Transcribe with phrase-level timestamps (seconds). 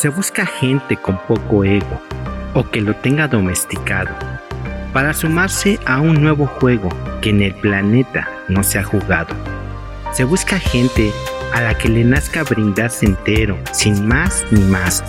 [0.00, 2.00] Se busca gente con poco ego
[2.54, 4.08] o que lo tenga domesticado
[4.94, 6.88] para sumarse a un nuevo juego
[7.20, 9.36] que en el planeta no se ha jugado.
[10.14, 11.12] Se busca gente
[11.52, 15.04] a la que le nazca brindarse entero, sin más ni más.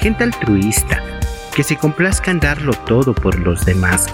[0.00, 1.00] Gente altruista,
[1.54, 4.06] que se complazca en darlo todo por los demás.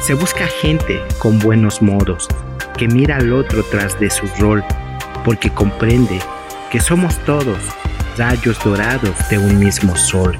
[0.00, 2.28] Se busca gente con buenos modos,
[2.78, 4.62] que mira al otro tras de su rol,
[5.24, 6.20] porque comprende
[6.70, 7.58] que somos todos
[8.16, 10.36] rayos dorados de un mismo sol.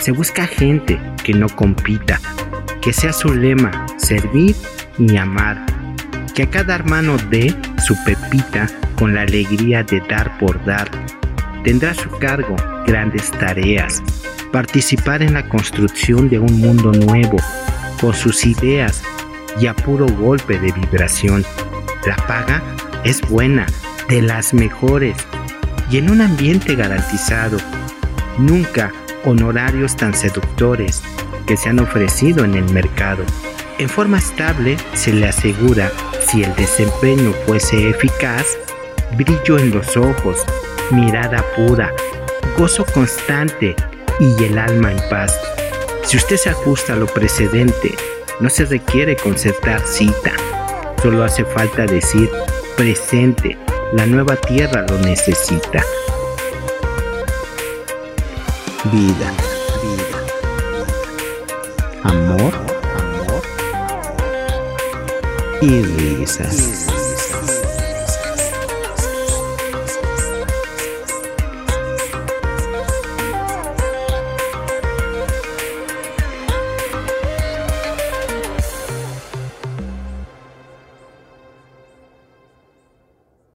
[0.00, 2.20] Se busca gente que no compita,
[2.80, 4.56] que sea su lema servir
[4.98, 5.64] y amar,
[6.34, 10.90] que a cada hermano dé su pepita con la alegría de dar por dar.
[11.64, 12.56] Tendrá a su cargo
[12.86, 14.02] grandes tareas,
[14.50, 17.36] participar en la construcción de un mundo nuevo,
[18.00, 19.02] con sus ideas
[19.60, 21.44] y a puro golpe de vibración.
[22.06, 22.62] La paga
[23.04, 23.66] es buena,
[24.08, 25.16] de las mejores,
[25.92, 27.58] y en un ambiente garantizado.
[28.38, 28.92] Nunca
[29.24, 31.02] honorarios tan seductores
[31.46, 33.24] que se han ofrecido en el mercado.
[33.78, 35.92] En forma estable se le asegura,
[36.26, 38.56] si el desempeño fuese eficaz,
[39.16, 40.44] brillo en los ojos,
[40.90, 41.92] mirada pura,
[42.56, 43.76] gozo constante
[44.18, 45.38] y el alma en paz.
[46.04, 47.94] Si usted se ajusta a lo precedente,
[48.40, 50.32] no se requiere concertar cita,
[51.02, 52.30] solo hace falta decir
[52.76, 53.58] presente,
[53.92, 55.84] la nueva tierra lo necesita.
[58.90, 59.32] Vida,
[59.82, 60.18] vida.
[62.02, 62.52] Amor,
[62.96, 63.42] amor.
[65.60, 67.01] Y risas.